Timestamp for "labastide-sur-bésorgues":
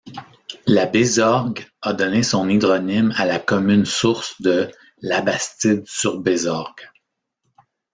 5.03-6.89